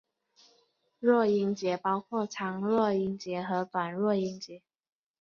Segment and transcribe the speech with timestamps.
[0.97, 4.63] 弱音节包括长弱音节和短弱音节。